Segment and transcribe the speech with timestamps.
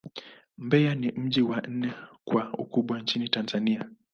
[0.57, 1.93] Mbeya ni mji wa nne
[2.25, 3.85] kwa ukubwa nchini Tanzania.